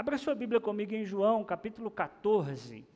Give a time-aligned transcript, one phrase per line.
[0.00, 2.86] Abra sua Bíblia comigo em João, capítulo 14,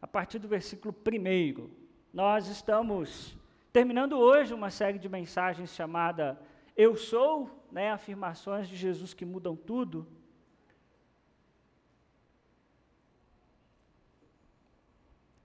[0.00, 1.68] a partir do versículo 1.
[2.10, 3.36] Nós estamos
[3.70, 6.40] terminando hoje uma série de mensagens chamada
[6.74, 10.06] Eu Sou, né, afirmações de Jesus que mudam tudo.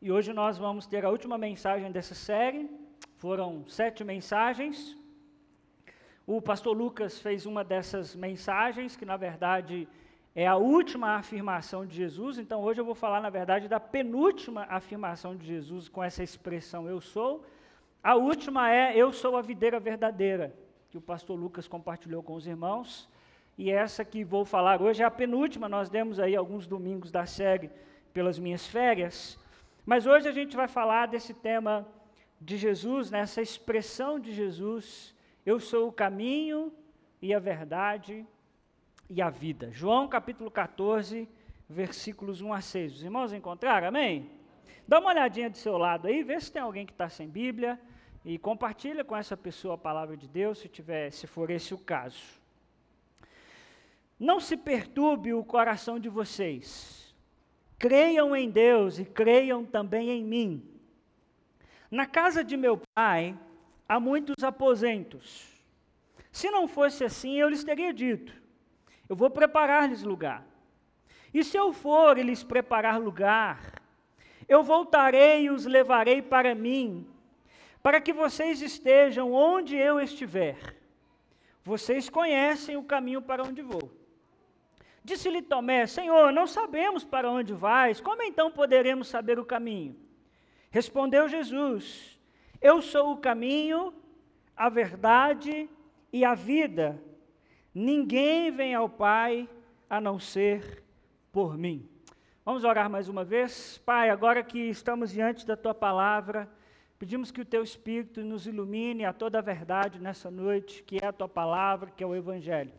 [0.01, 2.71] E hoje nós vamos ter a última mensagem dessa série.
[3.17, 4.97] Foram sete mensagens.
[6.25, 9.85] O pastor Lucas fez uma dessas mensagens, que na verdade
[10.35, 14.65] é a última afirmação de Jesus, então hoje eu vou falar, na verdade, da penúltima
[14.67, 17.45] afirmação de Jesus com essa expressão eu sou.
[18.03, 20.51] A última é eu sou a videira verdadeira,
[20.89, 23.07] que o pastor Lucas compartilhou com os irmãos.
[23.55, 27.27] E essa que vou falar hoje é a penúltima, nós demos aí alguns domingos da
[27.27, 27.69] série
[28.11, 29.37] pelas minhas férias.
[29.85, 31.87] Mas hoje a gente vai falar desse tema
[32.41, 36.73] de Jesus, nessa expressão de Jesus, eu sou o caminho
[37.21, 38.25] e a verdade
[39.09, 39.71] e a vida.
[39.71, 41.27] João capítulo 14,
[41.69, 42.95] versículos 1 a 6.
[42.95, 43.87] Os irmãos encontraram?
[43.87, 44.29] Amém?
[44.87, 47.79] Dá uma olhadinha do seu lado aí, vê se tem alguém que está sem Bíblia
[48.25, 51.77] e compartilha com essa pessoa a palavra de Deus, se tiver, se for esse o
[51.77, 52.41] caso.
[54.19, 57.13] Não se perturbe o coração de vocês.
[57.77, 60.69] Creiam em Deus e creiam também em mim.
[61.91, 63.37] Na casa de meu pai
[63.87, 65.51] há muitos aposentos.
[66.31, 68.33] Se não fosse assim, eu lhes teria dito:
[69.07, 70.45] eu vou preparar-lhes lugar.
[71.33, 73.81] E se eu for e lhes preparar lugar,
[74.47, 77.07] eu voltarei e os levarei para mim,
[77.81, 80.57] para que vocês estejam onde eu estiver.
[81.63, 83.91] Vocês conhecem o caminho para onde vou.
[85.03, 89.95] Disse-lhe Tomé: Senhor, não sabemos para onde vais, como então poderemos saber o caminho?
[90.69, 92.19] Respondeu Jesus:
[92.61, 93.93] Eu sou o caminho,
[94.55, 95.69] a verdade
[96.11, 97.01] e a vida.
[97.73, 99.49] Ninguém vem ao Pai
[99.89, 100.83] a não ser
[101.31, 101.89] por mim.
[102.45, 103.79] Vamos orar mais uma vez?
[103.83, 106.47] Pai, agora que estamos diante da tua palavra,
[106.99, 111.07] pedimos que o teu Espírito nos ilumine a toda a verdade nessa noite, que é
[111.07, 112.71] a tua palavra, que é o Evangelho.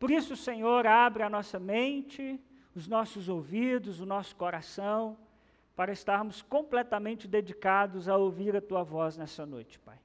[0.00, 2.40] Por isso, Senhor, abre a nossa mente,
[2.74, 5.16] os nossos ouvidos, o nosso coração,
[5.76, 9.98] para estarmos completamente dedicados a ouvir a tua voz nessa noite, Pai.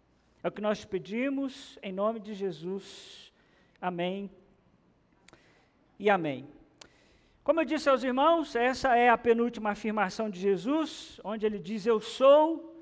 [0.43, 3.32] É o que nós pedimos, em nome de Jesus.
[3.83, 4.31] Amém
[5.99, 6.47] e amém.
[7.43, 11.85] Como eu disse aos irmãos, essa é a penúltima afirmação de Jesus, onde ele diz:
[11.85, 12.79] Eu sou,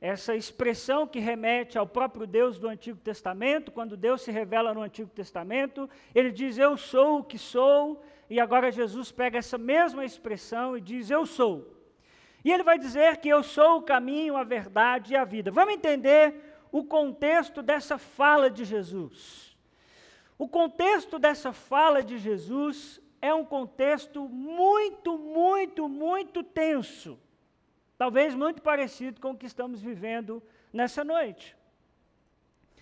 [0.00, 4.82] essa expressão que remete ao próprio Deus do Antigo Testamento, quando Deus se revela no
[4.82, 8.00] Antigo Testamento, ele diz: Eu sou o que sou,
[8.30, 11.76] e agora Jesus pega essa mesma expressão e diz: Eu sou.
[12.44, 15.50] E ele vai dizer que eu sou o caminho, a verdade e a vida.
[15.50, 16.32] Vamos entender
[16.70, 19.53] o contexto dessa fala de Jesus.
[20.36, 27.18] O contexto dessa fala de Jesus é um contexto muito, muito, muito tenso.
[27.96, 30.42] Talvez muito parecido com o que estamos vivendo
[30.72, 31.56] nessa noite.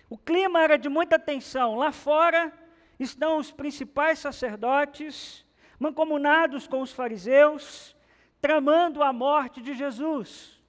[0.09, 1.77] O clima era de muita tensão.
[1.77, 2.53] Lá fora
[2.99, 5.45] estão os principais sacerdotes,
[5.79, 7.95] mancomunados com os fariseus,
[8.41, 10.61] tramando a morte de Jesus.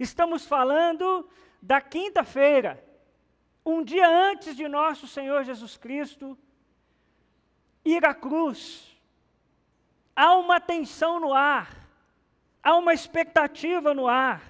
[0.00, 1.28] Estamos falando
[1.60, 2.82] da quinta-feira,
[3.64, 6.36] um dia antes de nosso Senhor Jesus Cristo
[7.84, 8.96] ir à cruz,
[10.14, 11.70] há uma tensão no ar,
[12.62, 14.42] há uma expectativa no ar.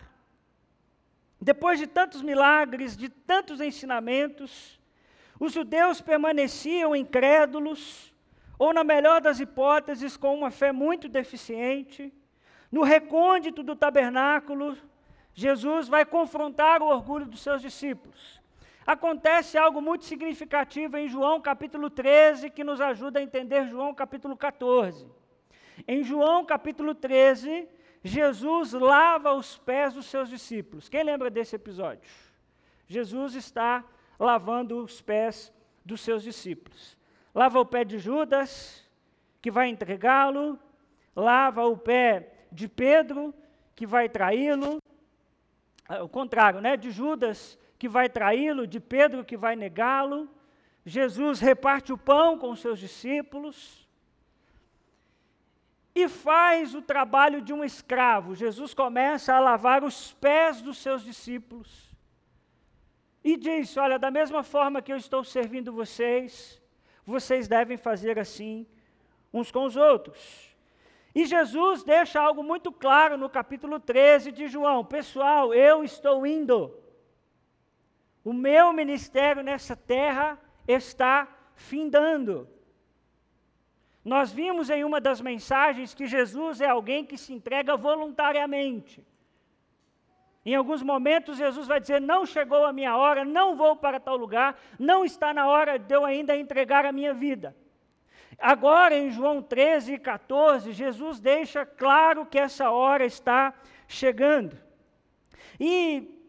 [1.41, 4.81] Depois de tantos milagres, de tantos ensinamentos,
[5.39, 8.13] os judeus permaneciam incrédulos,
[8.59, 12.13] ou, na melhor das hipóteses, com uma fé muito deficiente.
[12.71, 14.79] No recôndito do tabernáculo,
[15.35, 18.42] Jesus vai confrontar o orgulho dos seus discípulos
[18.87, 24.37] acontece algo muito significativo em João capítulo 13 que nos ajuda a entender João capítulo
[24.37, 25.07] 14.
[25.87, 27.69] Em João capítulo 13,
[28.05, 30.89] Jesus lava os pés dos seus discípulos.
[30.89, 32.11] Quem lembra desse episódio?
[32.87, 33.85] Jesus está
[34.19, 35.53] lavando os pés
[35.85, 36.97] dos seus discípulos.
[37.35, 38.89] Lava o pé de Judas,
[39.41, 40.59] que vai entregá-lo,
[41.15, 43.35] lava o pé de Pedro,
[43.75, 44.79] que vai traí-lo,
[46.03, 50.31] o contrário, né, de Judas, que vai traí-lo, de Pedro que vai negá-lo.
[50.87, 53.89] Jesus reparte o pão com os seus discípulos
[55.93, 58.37] e faz o trabalho de um escravo.
[58.37, 61.91] Jesus começa a lavar os pés dos seus discípulos
[63.25, 66.63] e diz: Olha, da mesma forma que eu estou servindo vocês,
[67.05, 68.65] vocês devem fazer assim
[69.35, 70.55] uns com os outros.
[71.13, 76.81] E Jesus deixa algo muito claro no capítulo 13 de João: Pessoal, eu estou indo.
[78.25, 82.49] O meu ministério nessa terra está findando.
[84.05, 89.05] Nós vimos em uma das mensagens que Jesus é alguém que se entrega voluntariamente.
[90.45, 94.17] Em alguns momentos, Jesus vai dizer: Não chegou a minha hora, não vou para tal
[94.17, 97.57] lugar, não está na hora de eu ainda entregar a minha vida.
[98.39, 103.55] Agora, em João 13 e 14, Jesus deixa claro que essa hora está
[103.87, 104.59] chegando.
[105.61, 106.22] E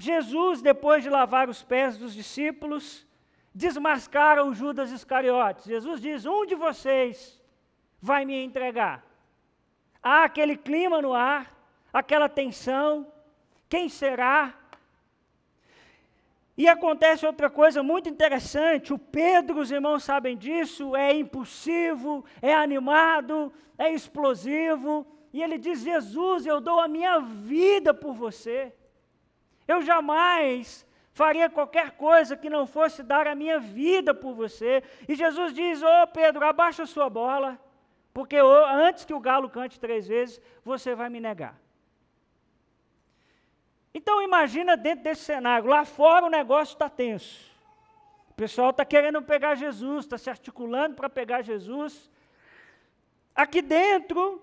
[0.00, 3.06] Jesus, depois de lavar os pés dos discípulos,
[3.54, 5.66] desmascara o Judas Iscariotes.
[5.66, 7.38] Jesus diz: Um de vocês
[8.00, 9.04] vai me entregar.
[10.02, 11.54] Há aquele clima no ar,
[11.92, 13.06] aquela tensão.
[13.68, 14.54] Quem será?
[16.56, 22.54] E acontece outra coisa muito interessante: o Pedro, os irmãos sabem disso, é impulsivo, é
[22.54, 28.72] animado, é explosivo, e ele diz: Jesus, eu dou a minha vida por você.
[29.72, 34.82] Eu jamais faria qualquer coisa que não fosse dar a minha vida por você.
[35.08, 37.50] E Jesus diz: Ô oh, Pedro, abaixa a sua bola,
[38.12, 38.36] porque
[38.88, 41.54] antes que o galo cante três vezes, você vai me negar.
[43.94, 47.50] Então imagina dentro desse cenário, lá fora o negócio está tenso.
[48.30, 52.10] O pessoal está querendo pegar Jesus, está se articulando para pegar Jesus.
[53.34, 54.42] Aqui dentro,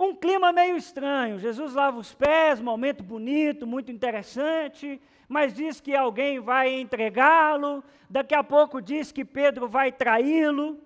[0.00, 1.38] um clima meio estranho.
[1.38, 4.98] Jesus lava os pés, momento bonito, muito interessante,
[5.28, 10.80] mas diz que alguém vai entregá-lo, daqui a pouco diz que Pedro vai traí-lo.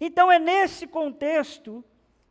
[0.00, 1.84] Então é nesse contexto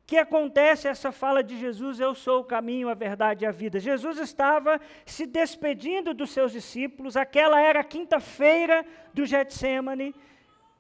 [0.07, 3.77] que acontece essa fala de Jesus: Eu sou o caminho, a verdade e a vida.
[3.77, 10.15] Jesus estava se despedindo dos seus discípulos, aquela era a quinta-feira do Getsemane,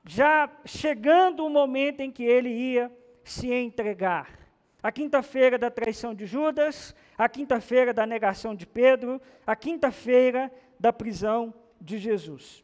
[0.07, 2.89] já chegando o momento em que ele ia
[3.21, 4.40] se entregar.
[4.81, 10.91] A quinta-feira da traição de Judas, a quinta-feira da negação de Pedro, a quinta-feira da
[10.91, 12.63] prisão de Jesus.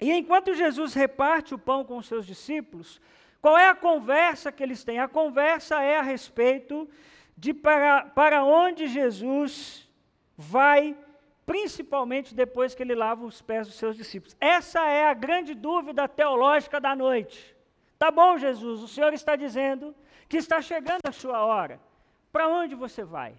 [0.00, 3.00] E enquanto Jesus reparte o pão com os seus discípulos,
[3.40, 4.98] qual é a conversa que eles têm?
[4.98, 6.88] A conversa é a respeito
[7.36, 9.88] de para, para onde Jesus
[10.36, 10.96] vai,
[11.44, 14.36] principalmente depois que ele lava os pés dos seus discípulos.
[14.40, 17.54] Essa é a grande dúvida teológica da noite.
[17.98, 19.94] Tá bom, Jesus, o Senhor está dizendo
[20.32, 21.78] que está chegando a sua hora.
[22.32, 23.34] Para onde você vai?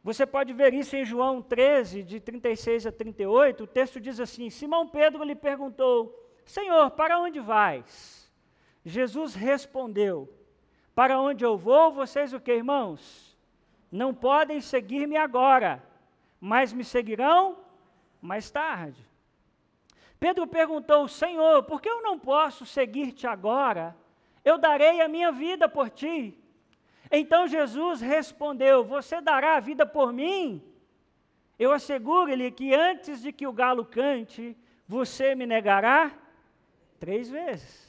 [0.00, 3.64] Você pode ver isso em João 13, de 36 a 38.
[3.64, 5.98] O texto diz assim: Simão Pedro lhe perguntou:
[6.44, 8.30] Senhor, para onde vais?
[8.84, 10.32] Jesus respondeu:
[10.94, 13.36] Para onde eu vou, vocês o que, irmãos?
[13.90, 15.82] Não podem seguir-me agora,
[16.40, 17.58] mas me seguirão
[18.22, 19.04] mais tarde.
[20.20, 23.96] Pedro perguntou: Senhor, por que eu não posso seguir-te agora?
[24.44, 26.38] Eu darei a minha vida por ti.
[27.10, 30.62] Então Jesus respondeu: Você dará a vida por mim?
[31.58, 34.56] Eu asseguro-lhe que antes de que o galo cante,
[34.86, 36.12] você me negará
[36.98, 37.84] três vezes.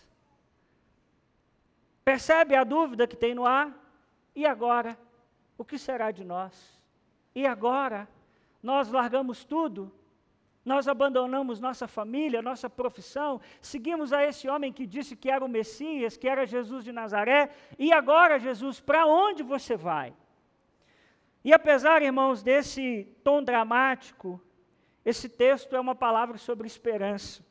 [2.04, 3.74] Percebe a dúvida que tem no ar?
[4.36, 4.98] E agora?
[5.57, 6.80] O que será de nós?
[7.34, 8.07] E agora?
[8.62, 9.92] Nós largamos tudo?
[10.65, 15.47] Nós abandonamos nossa família, nossa profissão, seguimos a esse homem que disse que era o
[15.47, 20.12] Messias, que era Jesus de Nazaré, e agora, Jesus, para onde você vai?
[21.44, 24.41] E apesar, irmãos, desse tom dramático,
[25.06, 27.45] esse texto é uma palavra sobre esperança.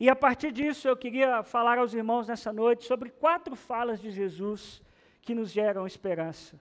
[0.00, 4.10] E a partir disso eu queria falar aos irmãos nessa noite sobre quatro falas de
[4.10, 4.82] Jesus
[5.20, 6.58] que nos geram esperança.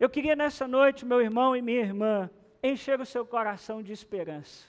[0.00, 2.30] Eu queria nessa noite, meu irmão e minha irmã,
[2.68, 4.66] encher o seu coração de esperança.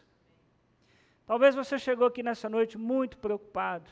[1.26, 3.90] Talvez você chegou aqui nessa noite muito preocupado,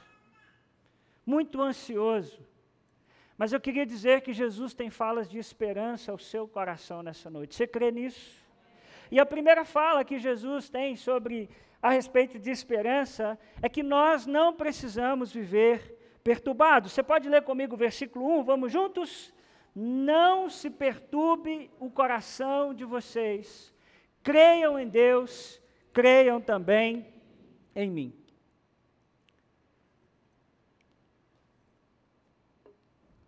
[1.26, 2.40] muito ansioso,
[3.38, 7.56] mas eu queria dizer que Jesus tem falas de esperança ao seu coração nessa noite.
[7.56, 8.44] Você crê nisso?
[9.10, 11.50] E a primeira fala que Jesus tem sobre
[11.82, 16.92] a respeito de esperança é que nós não precisamos viver perturbados.
[16.92, 19.34] Você pode ler comigo o versículo 1, vamos juntos?
[19.76, 23.73] Não se perturbe o coração de vocês.
[24.24, 25.62] Creiam em Deus,
[25.92, 27.14] creiam também
[27.76, 28.24] em mim.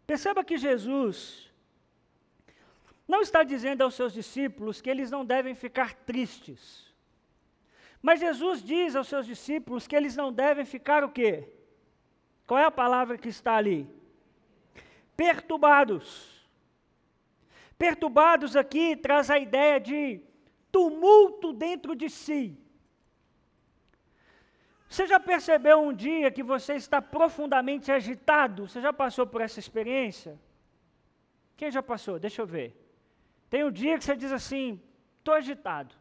[0.07, 1.51] Perceba que Jesus
[3.07, 6.93] não está dizendo aos seus discípulos que eles não devem ficar tristes.
[8.01, 11.49] Mas Jesus diz aos seus discípulos que eles não devem ficar o quê?
[12.47, 13.89] Qual é a palavra que está ali?
[15.17, 16.47] Perturbados.
[17.77, 20.21] Perturbados aqui traz a ideia de
[20.75, 22.43] tumulto dentro de si.
[24.89, 28.67] Você já percebeu um dia que você está profundamente agitado?
[28.67, 30.37] Você já passou por essa experiência?
[31.55, 32.19] Quem já passou?
[32.19, 32.69] Deixa eu ver.
[33.49, 34.81] Tem um dia que você diz assim:
[35.17, 35.95] estou agitado.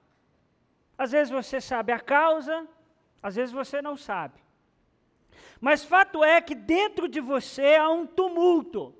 [0.99, 2.67] Às vezes você sabe a causa,
[3.23, 4.41] às vezes você não sabe.
[5.61, 8.93] Mas fato é que dentro de você há um tumulto,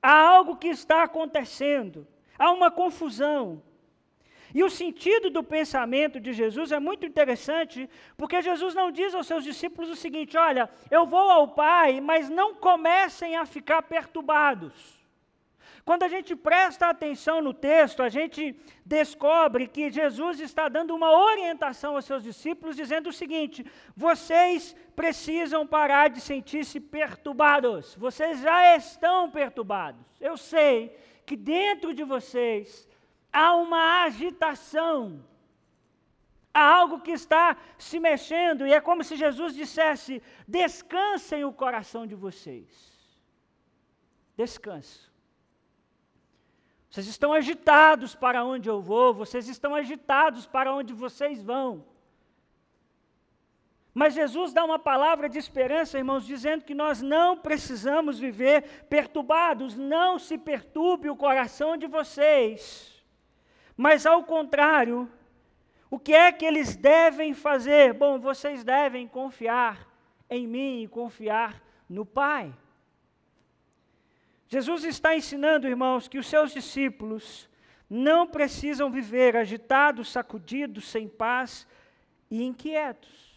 [0.00, 2.06] há algo que está acontecendo,
[2.38, 3.60] há uma confusão.
[4.54, 9.26] E o sentido do pensamento de Jesus é muito interessante, porque Jesus não diz aos
[9.26, 15.02] seus discípulos o seguinte: olha, eu vou ao Pai, mas não comecem a ficar perturbados.
[15.84, 18.54] Quando a gente presta atenção no texto, a gente
[18.86, 23.66] descobre que Jesus está dando uma orientação aos seus discípulos, dizendo o seguinte:
[23.96, 30.00] vocês precisam parar de sentir-se perturbados, vocês já estão perturbados.
[30.20, 32.88] Eu sei que dentro de vocês
[33.32, 35.24] há uma agitação,
[36.52, 42.06] há algo que está se mexendo, e é como se Jesus dissesse: descansem o coração
[42.06, 42.92] de vocês.
[44.36, 45.10] Descanse.
[46.90, 51.86] Vocês estão agitados para onde eu vou, vocês estão agitados para onde vocês vão.
[53.94, 59.74] Mas Jesus dá uma palavra de esperança, irmãos, dizendo que nós não precisamos viver perturbados,
[59.74, 62.91] não se perturbe o coração de vocês.
[63.76, 65.10] Mas ao contrário,
[65.90, 67.92] o que é que eles devem fazer?
[67.92, 69.88] Bom, vocês devem confiar
[70.28, 72.54] em mim e confiar no Pai.
[74.48, 77.48] Jesus está ensinando, irmãos, que os seus discípulos
[77.88, 81.66] não precisam viver agitados, sacudidos, sem paz
[82.30, 83.32] e inquietos.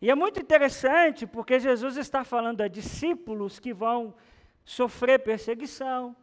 [0.00, 4.14] E é muito interessante porque Jesus está falando a discípulos que vão
[4.64, 6.16] sofrer perseguição.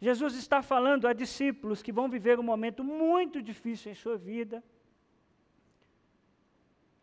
[0.00, 4.62] Jesus está falando a discípulos que vão viver um momento muito difícil em sua vida.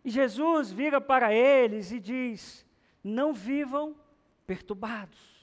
[0.03, 2.65] E Jesus vira para eles e diz:
[3.03, 3.95] não vivam
[4.45, 5.37] perturbados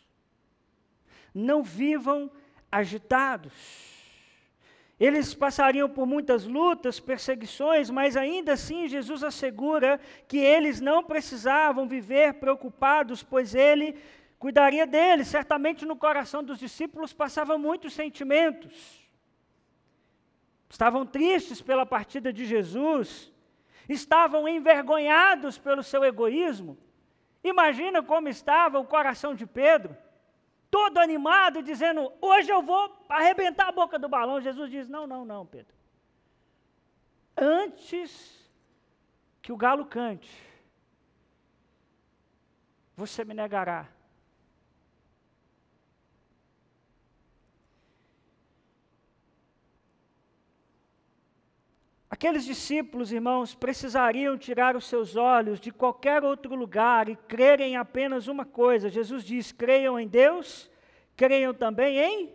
[1.35, 2.31] não vivam
[2.71, 3.53] agitados.
[4.99, 11.89] Eles passariam por muitas lutas, perseguições, mas ainda assim Jesus assegura que eles não precisavam
[11.89, 13.97] viver preocupados, pois ele
[14.45, 15.29] cuidaria deles.
[15.29, 19.03] Certamente no coração dos discípulos passavam muitos sentimentos.
[20.69, 23.33] Estavam tristes pela partida de Jesus,
[23.89, 26.77] estavam envergonhados pelo seu egoísmo.
[27.43, 29.97] Imagina como estava o coração de Pedro
[30.71, 34.43] todo animado, dizendo: Hoje eu vou arrebentar a boca do balão.
[34.43, 35.75] Jesus diz: Não, não, não, Pedro.
[37.35, 38.47] Antes
[39.41, 40.31] que o galo cante,
[42.95, 43.89] você me negará.
[52.15, 57.77] Aqueles discípulos, irmãos, precisariam tirar os seus olhos de qualquer outro lugar e crerem em
[57.77, 58.89] apenas uma coisa.
[58.89, 60.71] Jesus diz: creiam em Deus,
[61.17, 62.33] creiam também em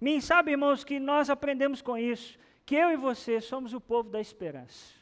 [0.00, 0.20] mim.
[0.20, 4.20] Sabe, irmãos, que nós aprendemos com isso, que eu e você somos o povo da
[4.20, 4.94] esperança.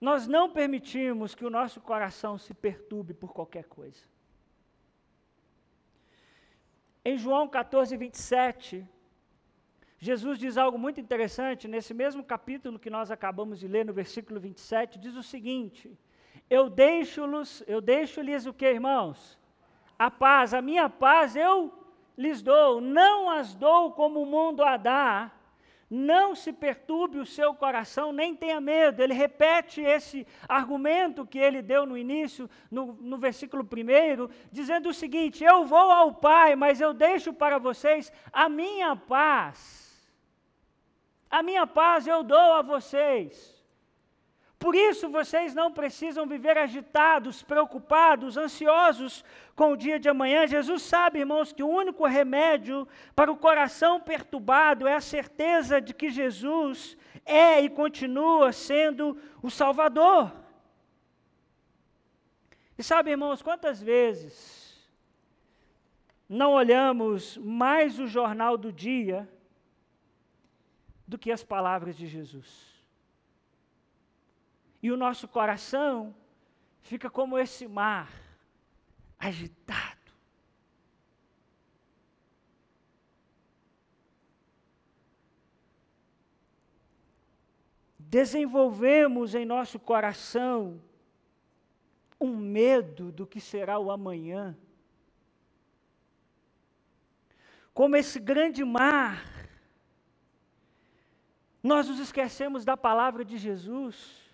[0.00, 4.02] Nós não permitimos que o nosso coração se perturbe por qualquer coisa.
[7.04, 8.95] Em João 14, 27,
[9.98, 14.38] Jesus diz algo muito interessante, nesse mesmo capítulo que nós acabamos de ler, no versículo
[14.38, 15.90] 27, diz o seguinte:
[16.50, 19.38] Eu deixo-lhes, eu deixo-lhes o que, irmãos?
[19.98, 21.72] A paz, a minha paz eu
[22.16, 25.32] lhes dou, não as dou como o mundo a dá.
[25.88, 29.00] Não se perturbe o seu coração, nem tenha medo.
[29.00, 34.94] Ele repete esse argumento que ele deu no início, no, no versículo 1, dizendo o
[34.94, 39.85] seguinte: Eu vou ao Pai, mas eu deixo para vocês a minha paz.
[41.30, 43.56] A minha paz eu dou a vocês.
[44.58, 50.46] Por isso vocês não precisam viver agitados, preocupados, ansiosos com o dia de amanhã.
[50.46, 55.92] Jesus sabe, irmãos, que o único remédio para o coração perturbado é a certeza de
[55.92, 60.32] que Jesus é e continua sendo o Salvador.
[62.78, 64.90] E sabe, irmãos, quantas vezes
[66.28, 69.28] não olhamos mais o jornal do dia
[71.06, 72.76] do que as palavras de Jesus.
[74.82, 76.14] E o nosso coração
[76.82, 78.12] fica como esse mar,
[79.18, 79.96] agitado.
[87.98, 90.80] Desenvolvemos em nosso coração
[92.20, 94.56] um medo do que será o amanhã.
[97.74, 99.35] Como esse grande mar
[101.66, 104.24] nós nos esquecemos da palavra de Jesus.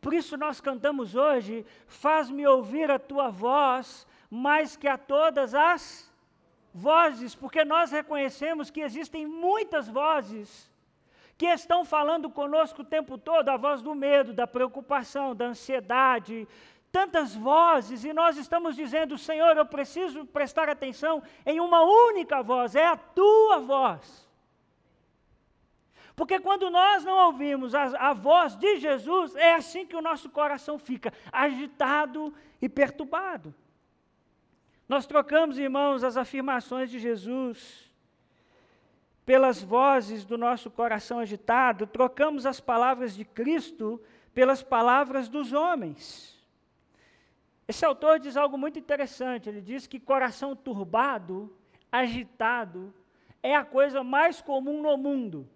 [0.00, 6.12] Por isso nós cantamos hoje: Faz-me ouvir a tua voz mais que a todas as
[6.72, 10.70] vozes, porque nós reconhecemos que existem muitas vozes
[11.36, 16.48] que estão falando conosco o tempo todo, a voz do medo, da preocupação, da ansiedade,
[16.90, 22.74] tantas vozes, e nós estamos dizendo, Senhor, eu preciso prestar atenção em uma única voz,
[22.74, 24.27] é a tua voz.
[26.18, 30.28] Porque quando nós não ouvimos a, a, voz de Jesus, é assim que o nosso
[30.28, 33.54] coração fica agitado e perturbado.
[34.88, 37.88] Nós trocamos, irmãos, as afirmações de Jesus
[39.24, 44.02] pelas vozes do nosso coração agitado, trocamos as palavras de Cristo
[44.34, 46.36] pelas palavras dos homens.
[47.68, 49.48] Esse autor diz algo muito interessante.
[49.48, 51.56] Ele diz que coração turbado,
[51.92, 52.92] agitado,
[53.40, 55.48] é a coisa mais comum no mundo.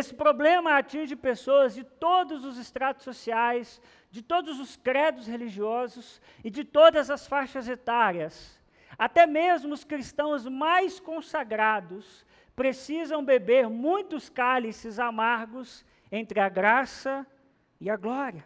[0.00, 6.50] Esse problema atinge pessoas de todos os estratos sociais, de todos os credos religiosos e
[6.50, 8.62] de todas as faixas etárias.
[8.98, 17.26] Até mesmo os cristãos mais consagrados precisam beber muitos cálices amargos entre a graça
[17.80, 18.44] e a glória.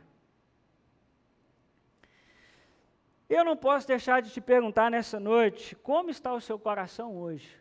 [3.29, 7.60] Eu não posso deixar de te perguntar nessa noite: como está o seu coração hoje?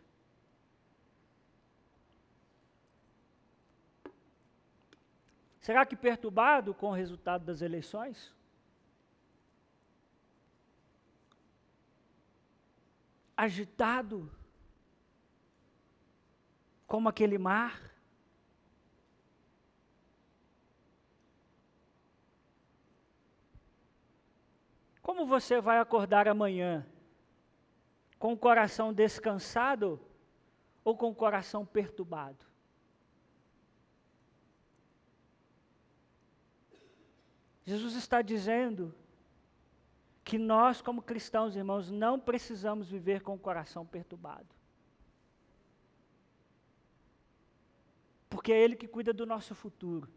[5.60, 8.34] Será que perturbado com o resultado das eleições?
[13.36, 14.30] Agitado
[16.86, 17.78] como aquele mar?
[25.02, 26.86] Como você vai acordar amanhã?
[28.18, 30.00] Com o coração descansado
[30.82, 32.49] ou com o coração perturbado?
[37.64, 38.94] Jesus está dizendo
[40.24, 44.48] que nós, como cristãos, irmãos, não precisamos viver com o coração perturbado.
[48.28, 50.08] Porque é Ele que cuida do nosso futuro.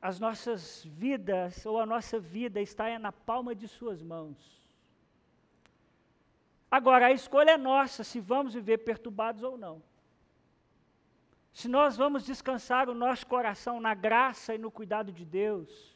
[0.00, 4.68] As nossas vidas, ou a nossa vida, está na palma de Suas mãos.
[6.70, 9.89] Agora, a escolha é nossa se vamos viver perturbados ou não
[11.52, 15.90] se nós vamos descansar o nosso coração na graça e no cuidado de Deus,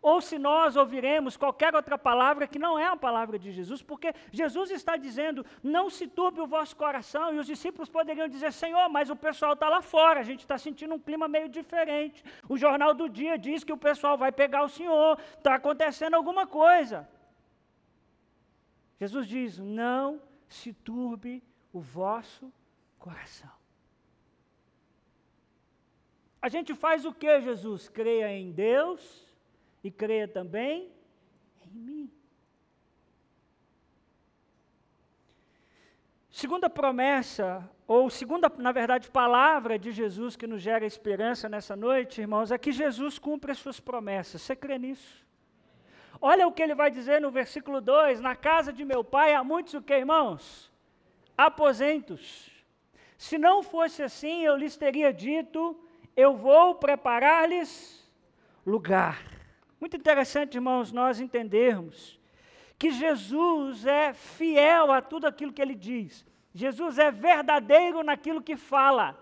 [0.00, 4.14] ou se nós ouviremos qualquer outra palavra que não é a palavra de Jesus, porque
[4.30, 8.88] Jesus está dizendo: não se turbe o vosso coração, e os discípulos poderiam dizer: Senhor,
[8.88, 12.24] mas o pessoal está lá fora, a gente está sentindo um clima meio diferente.
[12.48, 16.46] O jornal do dia diz que o pessoal vai pegar o Senhor, está acontecendo alguma
[16.46, 17.08] coisa.
[19.00, 22.52] Jesus diz: não se turbe o vosso
[22.98, 23.57] coração.
[26.40, 27.88] A gente faz o que, Jesus?
[27.88, 29.26] Creia em Deus
[29.82, 30.90] e creia também
[31.66, 32.12] em mim.
[36.30, 42.20] Segunda promessa, ou segunda, na verdade, palavra de Jesus que nos gera esperança nessa noite,
[42.20, 44.42] irmãos, é que Jesus cumpre as suas promessas.
[44.42, 45.26] Você crê nisso?
[46.20, 49.42] Olha o que ele vai dizer no versículo 2: Na casa de meu pai há
[49.42, 50.70] muitos o que, irmãos?
[51.36, 52.50] Aposentos.
[53.16, 55.76] Se não fosse assim, eu lhes teria dito
[56.18, 57.72] eu vou preparar-lhes
[58.66, 59.24] lugar.
[59.80, 62.18] Muito interessante, irmãos, nós entendermos
[62.76, 66.26] que Jesus é fiel a tudo aquilo que ele diz.
[66.52, 69.16] Jesus é verdadeiro naquilo que fala.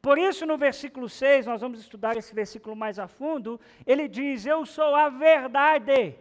[0.00, 4.46] Por isso, no versículo 6, nós vamos estudar esse versículo mais a fundo, ele diz:
[4.46, 6.16] Eu sou a verdade.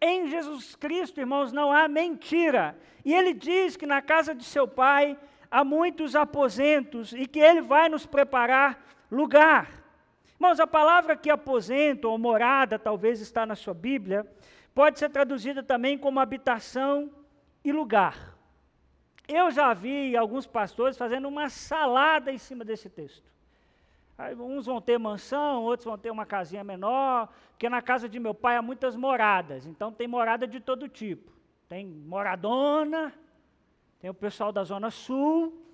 [0.00, 2.76] Em Jesus Cristo, irmãos, não há mentira.
[3.04, 5.16] E ele diz que na casa de seu pai
[5.50, 9.70] há muitos aposentos e que Ele vai nos preparar lugar.
[10.34, 14.26] Irmãos, a palavra que aposento ou morada, talvez está na sua Bíblia,
[14.74, 17.10] pode ser traduzida também como habitação
[17.64, 18.36] e lugar.
[19.26, 23.28] Eu já vi alguns pastores fazendo uma salada em cima desse texto.
[24.16, 28.18] Aí, uns vão ter mansão, outros vão ter uma casinha menor, porque na casa de
[28.18, 31.32] meu pai há muitas moradas, então tem morada de todo tipo.
[31.68, 33.12] Tem moradona,
[34.00, 35.64] tem o pessoal da Zona Sul,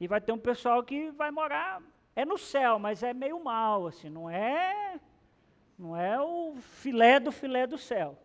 [0.00, 1.82] e vai ter um pessoal que vai morar,
[2.14, 5.00] é no céu, mas é meio mal, assim, não é,
[5.78, 8.18] não é o filé do filé do céu.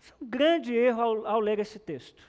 [0.00, 2.22] Isso é um grande erro ao, ao ler esse texto.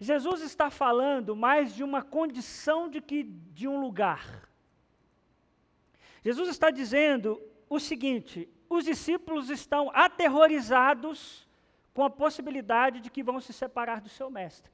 [0.00, 4.48] Jesus está falando mais de uma condição de que de um lugar.
[6.22, 11.47] Jesus está dizendo o seguinte: os discípulos estão aterrorizados
[11.98, 14.70] com a possibilidade de que vão se separar do seu mestre.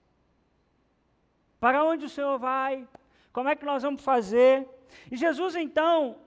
[1.59, 2.87] Para onde o Senhor vai?
[3.33, 4.69] Como é que nós vamos fazer?
[5.11, 6.19] E Jesus então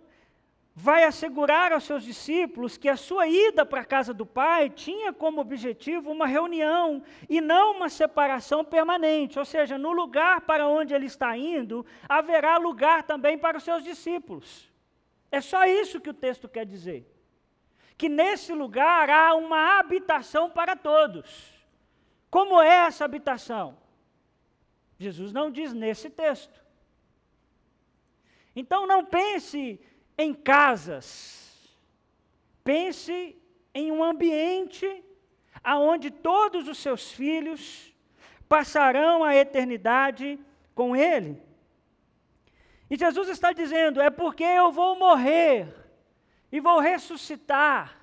[0.74, 5.14] vai assegurar aos seus discípulos que a sua ida para a casa do Pai tinha
[5.14, 9.38] como objetivo uma reunião e não uma separação permanente.
[9.38, 13.84] Ou seja, no lugar para onde ele está indo, haverá lugar também para os seus
[13.84, 14.68] discípulos.
[15.32, 17.06] É só isso que o texto quer dizer.
[17.98, 21.54] Que nesse lugar há uma habitação para todos.
[22.30, 23.78] Como é essa habitação?
[25.00, 26.64] Jesus não diz nesse texto.
[28.56, 29.80] Então não pense
[30.18, 31.72] em casas.
[32.64, 33.36] Pense
[33.74, 35.04] em um ambiente
[35.64, 37.94] aonde todos os seus filhos
[38.48, 40.40] passarão a eternidade
[40.74, 41.42] com ele.
[42.90, 45.87] E Jesus está dizendo: é porque eu vou morrer
[46.52, 47.98] e vou ressuscitar,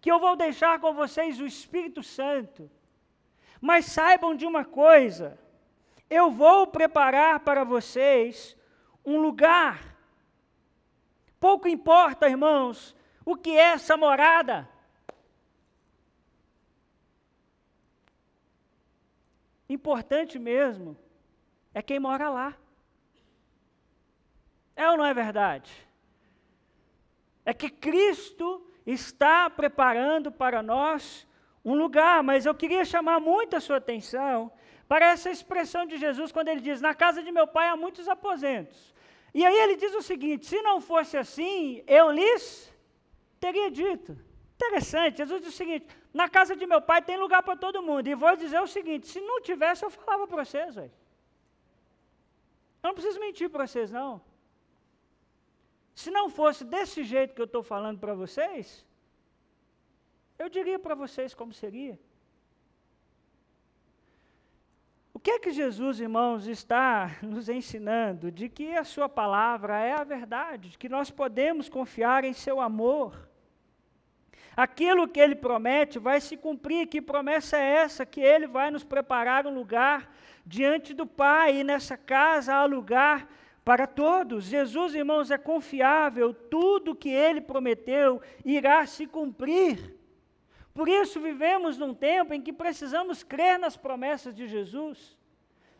[0.00, 2.70] que eu vou deixar com vocês o Espírito Santo.
[3.60, 5.38] Mas saibam de uma coisa:
[6.10, 8.56] eu vou preparar para vocês
[9.04, 9.92] um lugar
[11.42, 14.68] Pouco importa, irmãos, o que é essa morada.
[19.68, 20.96] Importante mesmo
[21.74, 22.56] é quem mora lá.
[24.76, 25.84] É ou não é verdade?
[27.44, 31.26] É que Cristo está preparando para nós
[31.64, 34.50] um lugar, mas eu queria chamar muito a sua atenção
[34.88, 38.08] para essa expressão de Jesus quando ele diz: Na casa de meu pai há muitos
[38.08, 38.92] aposentos.
[39.34, 42.72] E aí ele diz o seguinte: se não fosse assim, eu lhes
[43.40, 44.18] teria dito.
[44.56, 48.06] Interessante, Jesus diz o seguinte: na casa de meu pai tem lugar para todo mundo.
[48.06, 50.92] E vou dizer o seguinte: se não tivesse, eu falava para vocês, velho.
[52.82, 54.20] Eu não preciso mentir para vocês, não.
[55.94, 58.84] Se não fosse desse jeito que eu estou falando para vocês,
[60.38, 61.98] eu diria para vocês como seria.
[65.22, 68.30] que é que Jesus, irmãos, está nos ensinando?
[68.30, 72.60] De que a Sua palavra é a verdade, de que nós podemos confiar em Seu
[72.60, 73.28] amor.
[74.56, 76.88] Aquilo que Ele promete vai se cumprir.
[76.88, 78.04] Que promessa é essa?
[78.04, 80.12] Que Ele vai nos preparar um lugar
[80.44, 83.28] diante do Pai, e nessa casa há lugar
[83.64, 84.44] para todos.
[84.44, 89.96] Jesus, irmãos, é confiável, tudo que Ele prometeu irá se cumprir.
[90.74, 95.16] Por isso vivemos num tempo em que precisamos crer nas promessas de Jesus.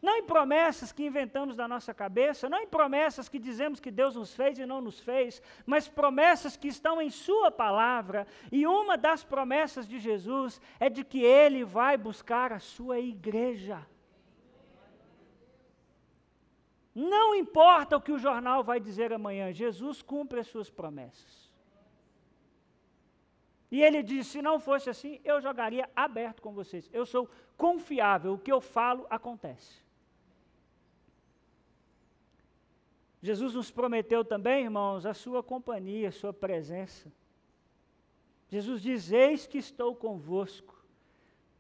[0.03, 4.17] Não em promessas que inventamos da nossa cabeça, não em promessas que dizemos que Deus
[4.17, 8.27] nos fez e não nos fez, mas promessas que estão em Sua palavra.
[8.51, 13.87] E uma das promessas de Jesus é de que Ele vai buscar a sua igreja.
[16.95, 21.51] Não importa o que o jornal vai dizer amanhã, Jesus cumpre as suas promessas.
[23.71, 26.91] E ele disse: se não fosse assim, eu jogaria aberto com vocês.
[26.93, 29.83] Eu sou confiável, o que eu falo acontece.
[33.23, 37.11] Jesus nos prometeu também, irmãos, a sua companhia, a sua presença.
[38.51, 40.85] Jesus diz: Eis que estou convosco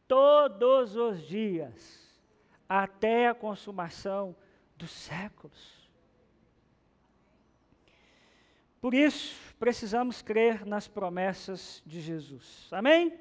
[0.06, 2.20] todos os dias,
[2.68, 4.36] até a consumação
[4.82, 5.88] dos séculos.
[8.80, 12.66] Por isso, precisamos crer nas promessas de Jesus.
[12.72, 13.16] Amém?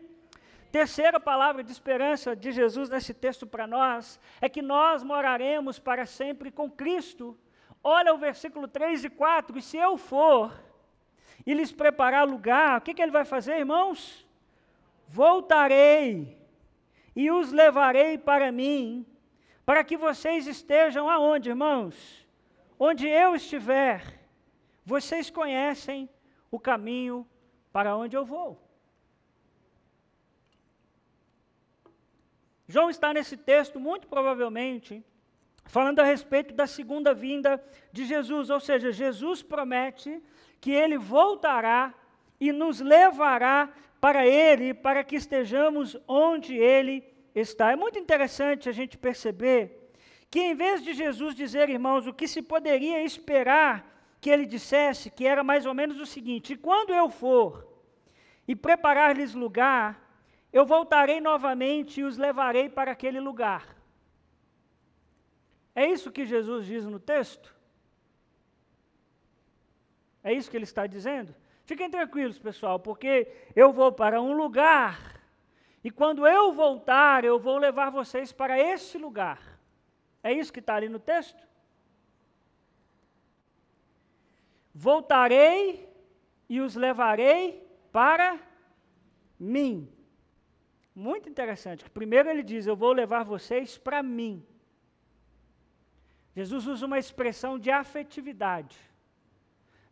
[0.71, 6.07] Terceira palavra de esperança de Jesus nesse texto para nós é que nós moraremos para
[6.07, 7.37] sempre com Cristo.
[7.83, 10.59] Olha o versículo 3 e 4: E se eu for
[11.45, 14.27] e lhes preparar lugar, o que, que ele vai fazer, irmãos?
[15.07, 16.41] Voltarei
[17.15, 19.05] e os levarei para mim,
[19.71, 22.27] para que vocês estejam aonde, irmãos?
[22.77, 24.19] Onde eu estiver
[24.85, 26.09] vocês conhecem
[26.51, 27.25] o caminho
[27.71, 28.61] para onde eu vou.
[32.67, 35.01] João está nesse texto, muito provavelmente,
[35.63, 40.21] falando a respeito da segunda vinda de Jesus, ou seja, Jesus promete
[40.59, 41.93] que ele voltará
[42.41, 47.71] e nos levará para ele, para que estejamos onde ele está.
[47.71, 49.91] É muito interessante a gente perceber
[50.29, 53.89] que, em vez de Jesus dizer, irmãos, o que se poderia esperar
[54.19, 57.67] que ele dissesse que era mais ou menos o seguinte: quando eu for
[58.47, 59.99] e preparar-lhes lugar,
[60.53, 63.75] eu voltarei novamente e os levarei para aquele lugar.
[65.73, 67.55] É isso que Jesus diz no texto?
[70.23, 71.33] É isso que ele está dizendo?
[71.65, 75.20] Fiquem tranquilos, pessoal, porque eu vou para um lugar
[75.83, 79.59] e quando eu voltar, eu vou levar vocês para esse lugar.
[80.21, 81.47] É isso que está ali no texto?
[84.73, 85.89] Voltarei
[86.47, 88.39] e os levarei para
[89.39, 89.91] mim.
[90.93, 91.89] Muito interessante.
[91.89, 94.45] Primeiro ele diz: Eu vou levar vocês para mim.
[96.35, 98.77] Jesus usa uma expressão de afetividade,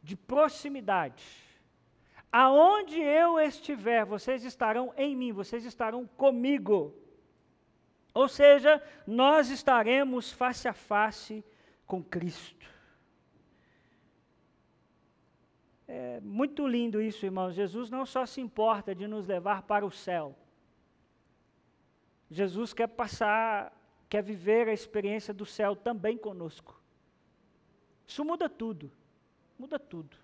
[0.03, 1.48] de proximidade.
[2.31, 6.93] Aonde eu estiver, vocês estarão em mim, vocês estarão comigo.
[8.13, 11.43] Ou seja, nós estaremos face a face
[11.85, 12.67] com Cristo.
[15.87, 17.55] É muito lindo isso, irmãos.
[17.55, 20.35] Jesus não só se importa de nos levar para o céu.
[22.29, 23.75] Jesus quer passar,
[24.07, 26.79] quer viver a experiência do céu também conosco.
[28.05, 28.91] Isso muda tudo.
[29.57, 30.15] Muda tudo.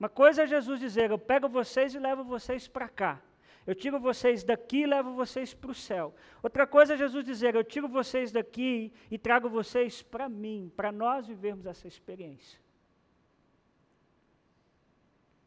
[0.00, 3.20] Uma coisa é Jesus dizer: Eu pego vocês e levo vocês para cá.
[3.66, 6.14] Eu tiro vocês daqui e levo vocês para o céu.
[6.42, 10.90] Outra coisa é Jesus dizer: Eu tiro vocês daqui e trago vocês para mim, para
[10.90, 12.58] nós vivermos essa experiência.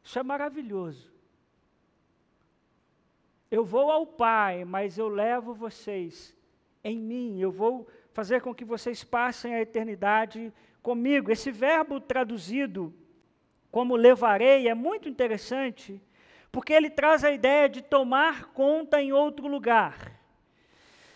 [0.03, 1.11] Isso é maravilhoso.
[3.49, 6.35] Eu vou ao Pai, mas eu levo vocês
[6.83, 7.39] em mim.
[7.39, 11.31] Eu vou fazer com que vocês passem a eternidade comigo.
[11.31, 12.93] Esse verbo traduzido
[13.73, 16.01] como levarei é muito interessante,
[16.49, 20.17] porque ele traz a ideia de tomar conta em outro lugar.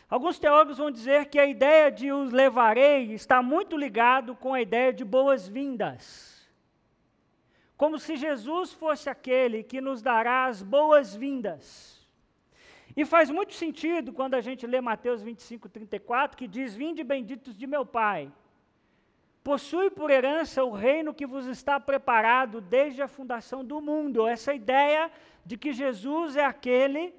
[0.09, 4.61] Alguns teólogos vão dizer que a ideia de os levarei está muito ligado com a
[4.61, 6.35] ideia de boas-vindas
[7.77, 11.95] como se Jesus fosse aquele que nos dará as boas-vindas.
[12.95, 17.55] E faz muito sentido quando a gente lê Mateus 25, 34, que diz: Vinde benditos
[17.55, 18.31] de meu Pai,
[19.47, 24.27] possui por herança o reino que vos está preparado desde a fundação do mundo.
[24.27, 25.09] Essa ideia
[25.45, 27.15] de que Jesus é aquele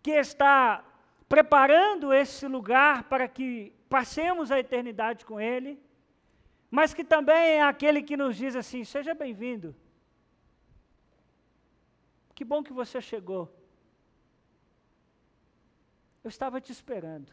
[0.00, 0.84] que está
[1.28, 5.82] preparando esse lugar para que passemos a eternidade com Ele,
[6.70, 9.74] mas que também é aquele que nos diz assim: seja bem-vindo.
[12.36, 13.52] Que bom que você chegou.
[16.22, 17.32] Eu estava te esperando.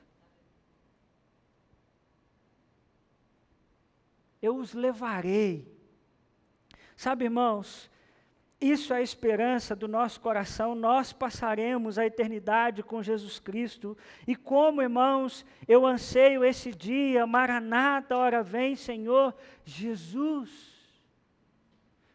[4.41, 5.71] Eu os levarei.
[6.95, 7.89] Sabe, irmãos,
[8.61, 10.75] isso é a esperança do nosso coração.
[10.75, 13.97] Nós passaremos a eternidade com Jesus Cristo.
[14.27, 19.33] E como, irmãos, eu anseio esse dia, Maranata, hora vem, Senhor
[19.65, 20.71] Jesus.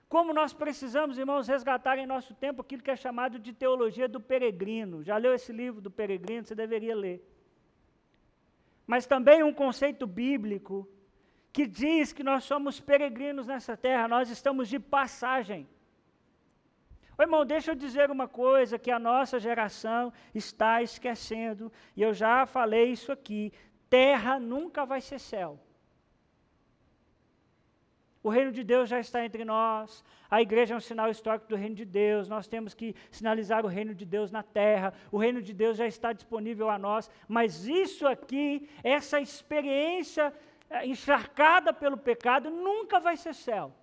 [0.09, 4.21] Como nós precisamos, irmãos, resgatar em nosso tempo aquilo que é chamado de teologia do
[4.21, 5.03] peregrino.
[5.03, 6.45] Já leu esse livro do peregrino?
[6.45, 7.29] Você deveria ler.
[8.87, 10.89] Mas também um conceito bíblico
[11.57, 15.66] que diz que nós somos peregrinos nessa terra, nós estamos de passagem.
[17.16, 22.12] Ô, irmão, deixa eu dizer uma coisa que a nossa geração está esquecendo, e eu
[22.12, 23.55] já falei isso aqui:
[23.88, 25.59] terra nunca vai ser céu.
[28.23, 30.05] O reino de Deus já está entre nós.
[30.29, 32.29] A igreja é um sinal histórico do reino de Deus.
[32.29, 34.92] Nós temos que sinalizar o reino de Deus na terra.
[35.12, 37.09] O reino de Deus já está disponível a nós.
[37.29, 40.35] Mas isso aqui, essa experiência
[40.85, 43.75] encharcada pelo pecado, nunca vai ser céu.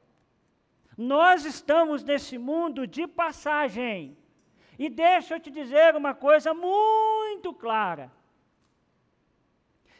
[0.97, 4.17] Nós estamos nesse mundo de passagem.
[4.77, 8.11] E deixa eu te dizer uma coisa muito clara.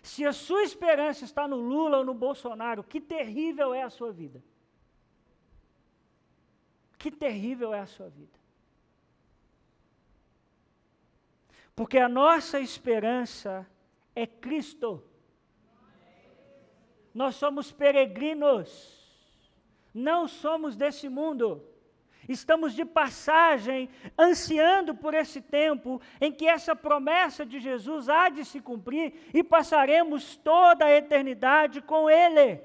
[0.02, 4.12] Se a sua esperança está no Lula ou no Bolsonaro, que terrível é a sua
[4.12, 4.44] vida.
[6.98, 8.38] Que terrível é a sua vida.
[11.76, 13.66] Porque a nossa esperança
[14.16, 15.04] é Cristo.
[17.14, 18.70] Nós somos peregrinos,
[19.94, 21.64] não somos desse mundo.
[22.28, 28.46] Estamos de passagem, ansiando por esse tempo em que essa promessa de Jesus há de
[28.46, 32.62] se cumprir e passaremos toda a eternidade com Ele.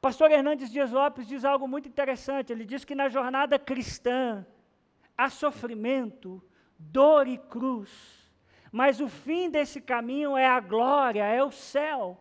[0.00, 2.52] Pastor Hernandes Dias Lopes diz algo muito interessante.
[2.52, 4.46] Ele diz que na jornada cristã
[5.16, 6.42] há sofrimento,
[6.78, 8.17] dor e cruz,
[8.72, 12.18] mas o fim desse caminho é a glória, é o céu.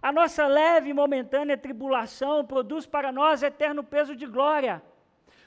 [0.00, 4.82] A nossa leve e momentânea tribulação produz para nós eterno peso de glória.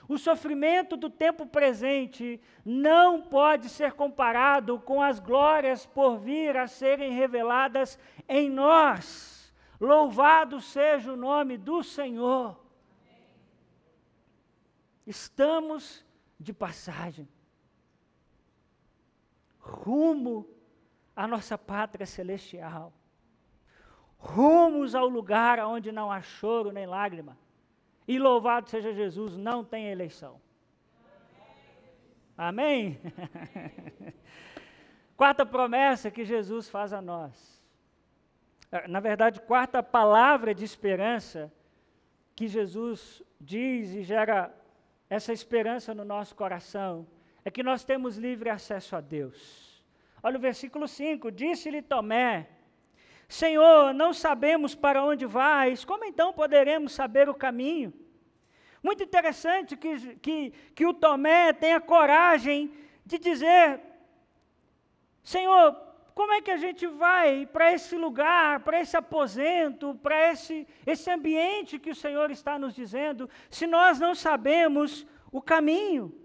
[0.08, 6.68] O sofrimento do tempo presente não pode ser comparado com as glórias por vir a
[6.68, 9.54] serem reveladas em nós.
[9.80, 12.60] Louvado seja o nome do Senhor.
[15.06, 16.04] Estamos
[16.40, 17.28] de passagem,
[19.70, 20.48] rumo
[21.16, 22.94] à nossa pátria celestial
[24.20, 27.38] rumos ao lugar onde não há choro nem lágrima.
[28.08, 30.42] E louvado seja Jesus, não tem eleição.
[32.38, 33.00] Amém?
[35.16, 37.62] quarta promessa que Jesus faz a nós.
[38.72, 41.52] É, na verdade, quarta palavra de esperança
[42.36, 44.54] que Jesus diz e gera
[45.10, 47.06] essa esperança no nosso coração
[47.44, 49.84] é que nós temos livre acesso a Deus.
[50.22, 52.48] Olha o versículo 5: Disse-lhe Tomé,
[53.28, 57.94] Senhor, não sabemos para onde vais, como então poderemos saber o caminho?
[58.82, 62.72] Muito interessante que, que, que o Tomé tenha coragem
[63.06, 63.80] de dizer:
[65.24, 65.76] Senhor,
[66.16, 71.10] como é que a gente vai para esse lugar, para esse aposento, para esse, esse
[71.10, 76.19] ambiente que o Senhor está nos dizendo, se nós não sabemos o caminho?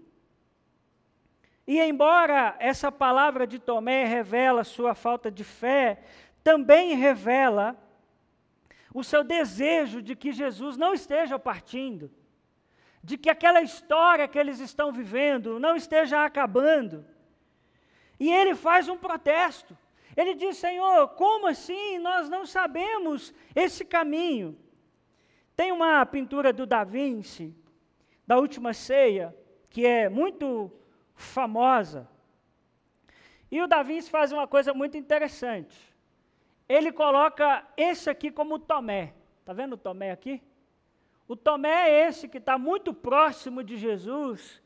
[1.67, 5.99] E embora essa palavra de Tomé revela sua falta de fé,
[6.43, 7.75] também revela
[8.93, 12.11] o seu desejo de que Jesus não esteja partindo
[13.05, 17.05] de que aquela história que eles estão vivendo não esteja acabando.
[18.19, 19.77] E ele faz um protesto.
[20.17, 21.99] Ele diz: Senhor, como assim?
[21.99, 24.57] Nós não sabemos esse caminho.
[25.55, 27.53] Tem uma pintura do Da Vinci,
[28.25, 29.35] da última ceia,
[29.69, 30.71] que é muito
[31.15, 32.07] famosa.
[33.49, 35.77] E o Da Vinci faz uma coisa muito interessante.
[36.67, 39.13] Ele coloca esse aqui como Tomé.
[39.39, 40.41] Está vendo o Tomé aqui?
[41.27, 44.61] O Tomé é esse que está muito próximo de Jesus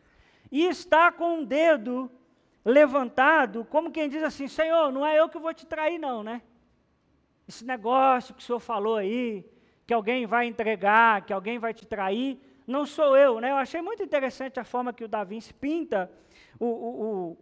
[0.51, 2.11] e está com um dedo
[2.63, 6.41] levantado, como quem diz assim: Senhor, não é eu que vou te trair, não, né?
[7.47, 9.45] Esse negócio que o senhor falou aí,
[9.87, 13.49] que alguém vai entregar, que alguém vai te trair, não sou eu, né?
[13.49, 16.11] Eu achei muito interessante a forma que o Davi pinta
[16.59, 17.37] o, o,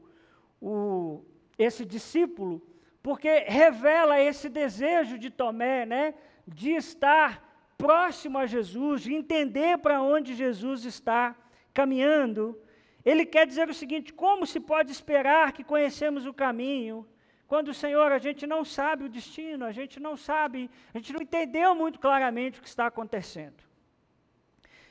[0.61, 1.25] o, o,
[1.57, 2.61] esse discípulo,
[3.01, 6.13] porque revela esse desejo de Tomé, né?
[6.47, 7.43] De estar
[7.77, 11.35] próximo a Jesus, de entender para onde Jesus está
[11.73, 12.59] caminhando,
[13.05, 17.07] ele quer dizer o seguinte: como se pode esperar que conhecemos o caminho,
[17.47, 21.13] quando o Senhor a gente não sabe o destino, a gente não sabe, a gente
[21.13, 23.66] não entendeu muito claramente o que está acontecendo.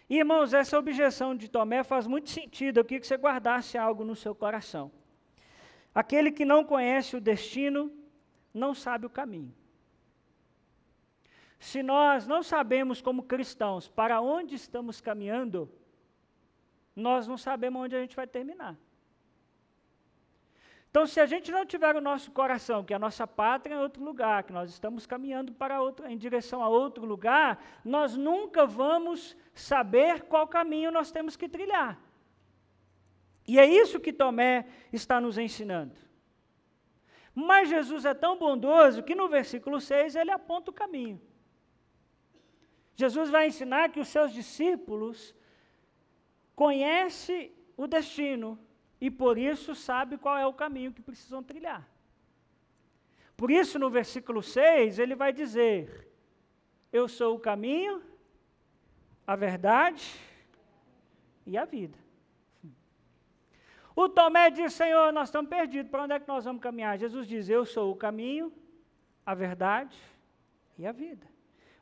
[0.09, 2.79] E, irmãos, essa objeção de Tomé faz muito sentido.
[2.79, 4.91] Eu queria que você guardasse algo no seu coração.
[5.95, 7.93] Aquele que não conhece o destino
[8.55, 9.55] não sabe o caminho.
[11.59, 15.71] Se nós não sabemos, como cristãos, para onde estamos caminhando,
[16.95, 18.77] nós não sabemos onde a gente vai terminar.
[20.97, 24.03] Então, se a gente não tiver o nosso coração, que a nossa pátria é outro
[24.03, 29.37] lugar, que nós estamos caminhando para outro, em direção a outro lugar, nós nunca vamos
[29.53, 32.01] saber qual caminho nós temos que trilhar.
[33.47, 35.95] E é isso que Tomé está nos ensinando.
[37.35, 41.21] Mas Jesus é tão bondoso que no versículo 6 ele aponta o caminho.
[42.95, 45.35] Jesus vai ensinar que os seus discípulos
[46.55, 48.59] conhecem o destino
[49.07, 51.89] e por isso sabe qual é o caminho que precisam trilhar.
[53.37, 56.11] Por isso, no versículo 6, ele vai dizer:
[56.93, 58.03] Eu sou o caminho,
[59.25, 60.05] a verdade
[61.47, 61.97] e a vida.
[63.95, 66.99] O Tomé diz: Senhor, nós estamos perdidos, para onde é que nós vamos caminhar?
[66.99, 68.53] Jesus diz: Eu sou o caminho,
[69.25, 69.97] a verdade
[70.77, 71.27] e a vida.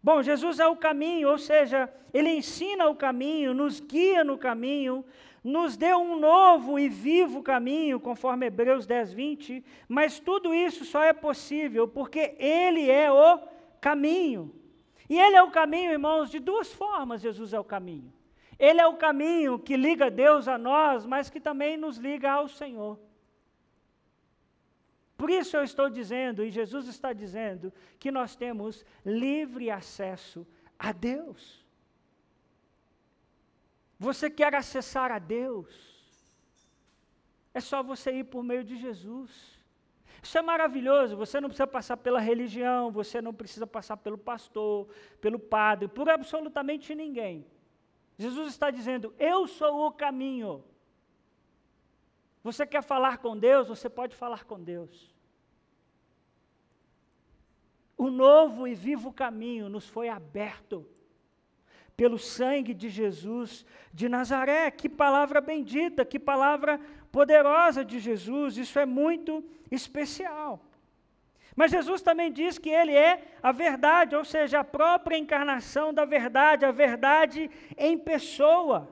[0.05, 5.03] Bom, Jesus é o caminho, ou seja, ele ensina o caminho, nos guia no caminho,
[5.43, 11.03] nos deu um novo e vivo caminho, conforme Hebreus 10, 20, mas tudo isso só
[11.03, 13.41] é possível porque ele é o
[13.81, 14.55] caminho.
[15.09, 18.13] E ele é o caminho, irmãos, de duas formas: Jesus é o caminho.
[18.59, 22.47] Ele é o caminho que liga Deus a nós, mas que também nos liga ao
[22.47, 22.99] Senhor.
[25.25, 30.47] Por isso eu estou dizendo, e Jesus está dizendo, que nós temos livre acesso
[30.79, 31.65] a Deus.
[33.99, 35.75] Você quer acessar a Deus?
[37.55, 39.59] É só você ir por meio de Jesus.
[40.23, 41.17] Isso é maravilhoso.
[41.17, 44.87] Você não precisa passar pela religião, você não precisa passar pelo pastor,
[45.23, 47.47] pelo padre, por absolutamente ninguém.
[48.19, 50.63] Jesus está dizendo: Eu sou o caminho.
[52.43, 53.69] Você quer falar com Deus?
[53.69, 55.14] Você pode falar com Deus.
[58.05, 60.87] O novo e vivo caminho nos foi aberto
[61.97, 63.65] pelo sangue de Jesus
[63.95, 64.71] de Nazaré.
[64.71, 66.79] Que palavra bendita, que palavra
[67.11, 68.59] poderosa de Jesus.
[68.59, 70.63] Isso é muito especial.
[71.57, 73.13] Mas Jesus também diz que ele é
[73.43, 78.87] a verdade, ou seja, a própria encarnação da verdade, a verdade em pessoa.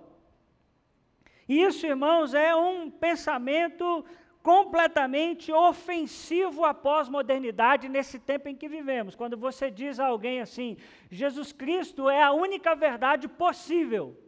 [1.46, 4.06] Isso, irmãos, é um pensamento
[4.42, 9.14] completamente ofensivo à pós-modernidade nesse tempo em que vivemos.
[9.14, 10.76] Quando você diz a alguém assim,
[11.10, 14.18] Jesus Cristo é a única verdade possível,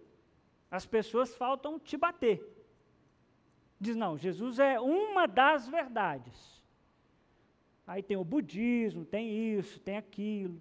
[0.71, 2.43] as pessoas faltam te bater.
[3.81, 6.63] Diz, não, Jesus é uma das verdades.
[7.87, 10.59] Aí tem o budismo, tem isso, tem aquilo.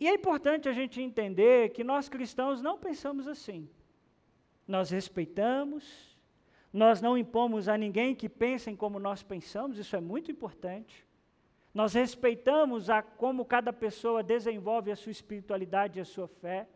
[0.00, 3.68] E é importante a gente entender que nós cristãos não pensamos assim.
[4.66, 6.15] Nós respeitamos,
[6.76, 11.06] nós não impomos a ninguém que pensem como nós pensamos, isso é muito importante.
[11.72, 16.68] nós respeitamos a como cada pessoa desenvolve a sua espiritualidade e a sua fé.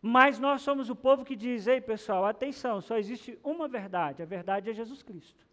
[0.00, 4.26] Mas nós somos o povo que diz: ei pessoal, atenção, só existe uma verdade, a
[4.26, 5.46] verdade é Jesus Cristo.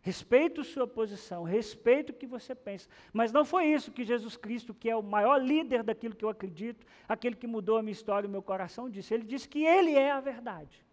[0.00, 2.88] Respeito sua posição, respeito o que você pensa.
[3.12, 6.30] Mas não foi isso que Jesus Cristo, que é o maior líder daquilo que eu
[6.30, 9.12] acredito, aquele que mudou a minha história o meu coração, disse.
[9.12, 10.87] Ele disse que ele é a verdade.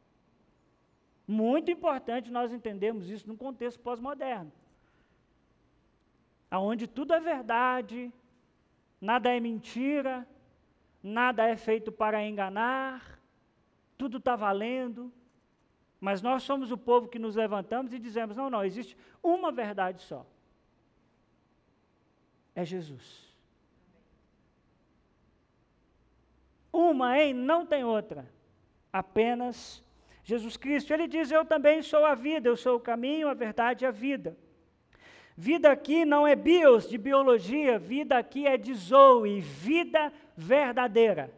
[1.28, 4.52] Muito importante nós entendermos isso num contexto pós-moderno.
[6.52, 8.14] Onde tudo é verdade,
[9.02, 10.28] nada é mentira,
[11.02, 13.20] nada é feito para enganar,
[13.98, 15.12] tudo está valendo.
[16.00, 20.02] Mas nós somos o povo que nos levantamos e dizemos: não, não, existe uma verdade
[20.02, 20.26] só.
[22.54, 23.26] É Jesus.
[26.72, 27.34] Uma, hein?
[27.34, 28.30] Não tem outra.
[28.92, 29.85] Apenas
[30.26, 30.92] Jesus Cristo.
[30.92, 33.92] Ele diz: Eu também sou a vida, eu sou o caminho, a verdade e a
[33.92, 34.36] vida.
[35.38, 41.32] Vida aqui não é bios, de biologia, vida aqui é de zoe, vida verdadeira.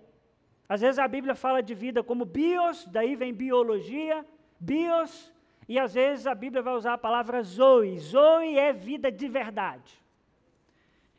[0.69, 4.25] Às vezes a Bíblia fala de vida como bios, daí vem biologia,
[4.59, 5.33] bios,
[5.67, 7.97] e às vezes a Bíblia vai usar a palavra zoe.
[7.99, 9.91] Zoe é vida de verdade.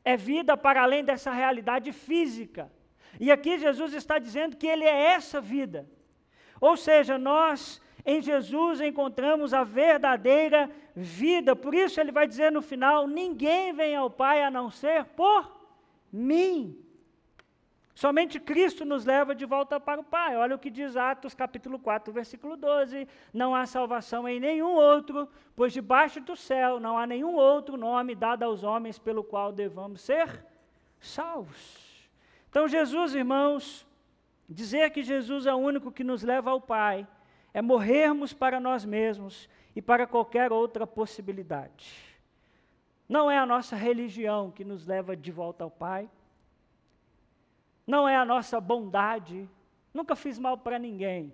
[0.05, 2.71] É vida para além dessa realidade física.
[3.19, 5.87] E aqui Jesus está dizendo que Ele é essa vida.
[6.61, 11.55] Ou seja, nós em Jesus encontramos a verdadeira vida.
[11.55, 15.57] Por isso ele vai dizer no final: ninguém vem ao Pai a não ser por
[16.13, 16.77] mim.
[17.95, 20.37] Somente Cristo nos leva de volta para o Pai.
[20.37, 23.09] Olha o que diz Atos capítulo 4, versículo 12.
[23.35, 28.15] Não há salvação em nenhum outro, pois debaixo do céu não há nenhum outro nome
[28.15, 30.47] dado aos homens pelo qual devamos ser
[31.01, 32.09] salvos.
[32.49, 33.85] Então, Jesus, irmãos,
[34.49, 37.07] dizer que Jesus é o único que nos leva ao Pai
[37.53, 41.93] é morrermos para nós mesmos e para qualquer outra possibilidade.
[43.09, 46.09] Não é a nossa religião que nos leva de volta ao Pai
[47.89, 49.49] não é a nossa bondade.
[49.95, 51.33] Nunca fiz mal para ninguém.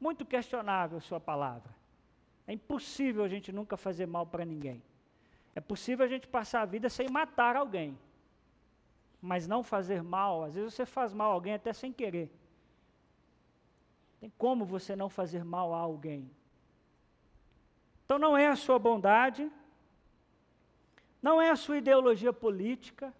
[0.00, 1.74] Muito questionável sua palavra.
[2.46, 4.80] É impossível a gente nunca fazer mal para ninguém.
[5.52, 7.98] É possível a gente passar a vida sem matar alguém.
[9.26, 12.30] Mas não fazer mal, às vezes você faz mal a alguém até sem querer.
[14.20, 16.30] Tem como você não fazer mal a alguém?
[18.04, 19.50] Então não é a sua bondade,
[21.22, 23.14] não é a sua ideologia política,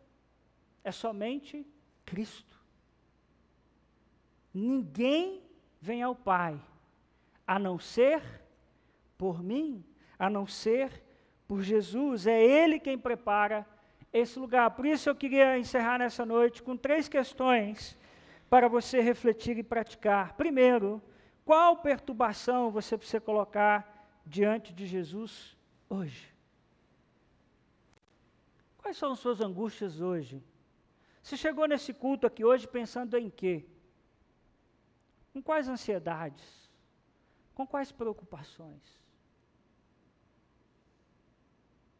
[0.84, 1.66] é somente
[2.04, 2.62] Cristo.
[4.52, 5.42] Ninguém
[5.80, 6.60] vem ao Pai
[7.46, 8.22] a não ser
[9.16, 9.82] por mim,
[10.18, 11.02] a não ser
[11.48, 12.26] por Jesus.
[12.26, 13.66] É Ele quem prepara
[14.14, 14.70] esse lugar.
[14.70, 17.98] Por isso eu queria encerrar nessa noite com três questões
[18.48, 20.34] para você refletir e praticar.
[20.34, 21.02] Primeiro,
[21.44, 25.56] qual perturbação você precisa colocar diante de Jesus
[25.90, 26.32] hoje?
[28.78, 30.42] Quais são suas angústias hoje?
[31.20, 33.66] Você chegou nesse culto aqui hoje pensando em quê?
[35.32, 36.70] Com quais ansiedades?
[37.54, 39.03] Com quais preocupações?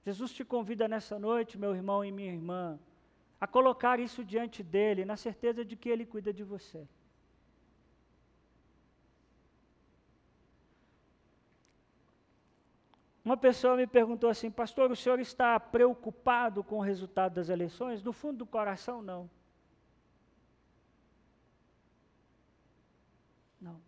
[0.05, 2.79] Jesus te convida nessa noite, meu irmão e minha irmã,
[3.41, 6.87] a colocar isso diante dele, na certeza de que ele cuida de você.
[13.25, 18.03] Uma pessoa me perguntou assim, pastor, o senhor está preocupado com o resultado das eleições?
[18.03, 19.31] Do fundo do coração, não.
[23.59, 23.81] Não.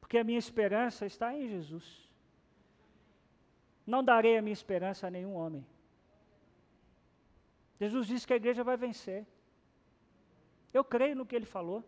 [0.00, 2.11] Porque a minha esperança está em Jesus.
[3.86, 5.66] Não darei a minha esperança a nenhum homem.
[7.80, 9.26] Jesus disse que a igreja vai vencer.
[10.72, 11.84] Eu creio no que ele falou.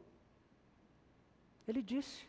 [1.66, 2.26] Ele disse.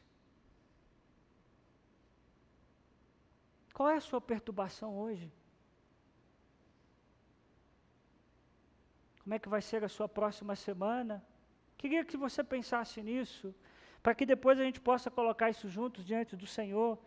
[3.73, 5.31] Qual é a sua perturbação hoje?
[9.21, 11.25] Como é que vai ser a sua próxima semana?
[11.79, 13.53] Queria que você pensasse nisso,
[14.01, 16.97] para que depois a gente possa colocar isso juntos diante do Senhor.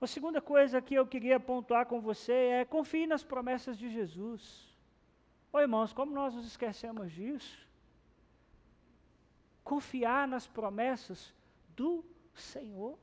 [0.00, 4.76] A segunda coisa que eu queria pontuar com você é confie nas promessas de Jesus.
[5.52, 7.66] Oi, irmãos, como nós nos esquecemos disso?
[9.64, 11.34] Confiar nas promessas
[11.74, 12.98] do Senhor.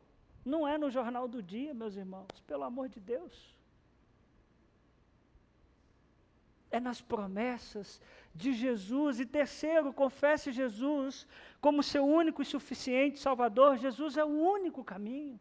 [0.45, 3.57] Não é no jornal do dia, meus irmãos, pelo amor de Deus.
[6.69, 7.99] É nas promessas
[8.35, 9.19] de Jesus.
[9.19, 11.27] E terceiro, confesse Jesus
[11.59, 13.77] como seu único e suficiente Salvador.
[13.77, 15.39] Jesus é o único caminho.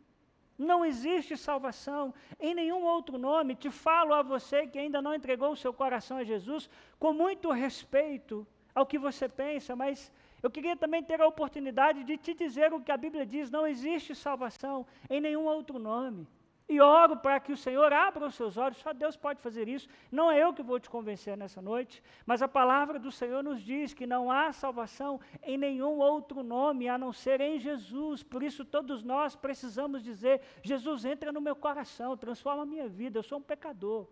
[0.59, 3.55] Não existe salvação em nenhum outro nome.
[3.55, 7.51] Te falo a você que ainda não entregou o seu coração a Jesus, com muito
[7.51, 12.73] respeito ao que você pensa, mas eu queria também ter a oportunidade de te dizer
[12.73, 16.27] o que a Bíblia diz: não existe salvação em nenhum outro nome.
[16.73, 18.79] E oro para que o Senhor abra os seus olhos.
[18.79, 19.89] Só Deus pode fazer isso.
[20.11, 23.63] Não é eu que vou te convencer nessa noite, mas a palavra do Senhor nos
[23.63, 28.23] diz que não há salvação em nenhum outro nome a não ser em Jesus.
[28.23, 33.19] Por isso, todos nós precisamos dizer: Jesus, entra no meu coração, transforma a minha vida.
[33.19, 34.09] Eu sou um pecador.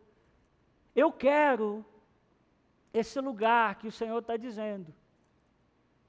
[0.94, 1.84] Eu quero
[2.92, 4.92] esse lugar que o Senhor está dizendo,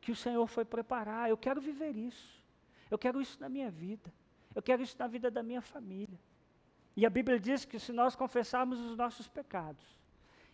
[0.02, 1.30] que o Senhor foi preparar.
[1.30, 2.44] Eu quero viver isso.
[2.90, 4.12] Eu quero isso na minha vida.
[4.54, 6.20] Eu quero isso na vida da minha família.
[6.96, 9.86] E a Bíblia diz que se nós confessarmos os nossos pecados,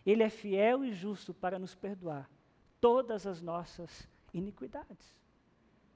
[0.06, 2.28] Ele é fiel e justo para nos perdoar
[2.80, 5.16] todas as nossas iniquidades.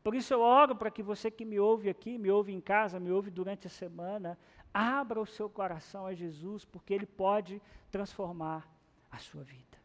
[0.02, 2.98] Por isso eu oro para que você que me ouve aqui, me ouve em casa,
[2.98, 4.36] me ouve durante a semana,
[4.74, 8.68] abra o seu coração a Jesus, porque Ele pode transformar
[9.10, 9.78] a sua vida.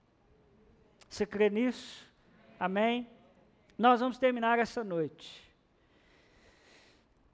[1.08, 2.08] Você crê nisso?
[2.60, 3.08] Amém?
[3.78, 5.46] Nós vamos terminar essa noite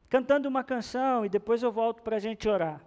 [0.09, 2.79] cantando uma canção e depois eu volto para a gente orar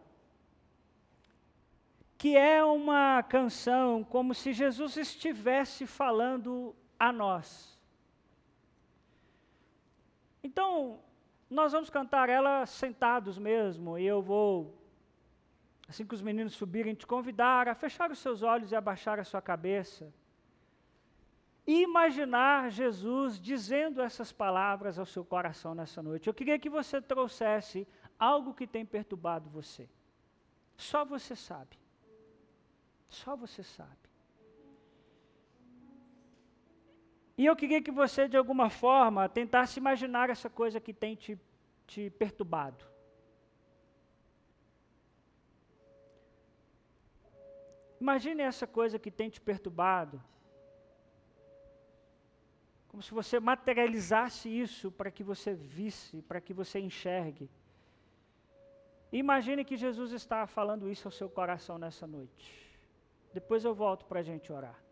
[2.19, 7.79] que é uma canção como se Jesus estivesse falando a nós.
[10.43, 11.01] Então,
[11.51, 14.75] nós vamos cantar ela sentados mesmo, e eu vou,
[15.89, 19.25] assim que os meninos subirem, te convidar a fechar os seus olhos e abaixar a
[19.25, 20.13] sua cabeça.
[21.67, 26.29] E imaginar Jesus dizendo essas palavras ao seu coração nessa noite.
[26.29, 27.87] Eu queria que você trouxesse
[28.19, 29.89] algo que tem perturbado você.
[30.77, 31.77] Só você sabe.
[33.09, 34.07] Só você sabe.
[37.39, 41.39] E eu queria que você, de alguma forma, tentasse imaginar essa coisa que tem te,
[41.87, 42.85] te perturbado.
[48.01, 50.23] Imagine essa coisa que tem te perturbado.
[52.89, 57.51] Como se você materializasse isso para que você visse, para que você enxergue.
[59.13, 62.66] Imagine que Jesus está falando isso ao seu coração nessa noite.
[63.37, 64.86] Depois eu volto para a gente orar.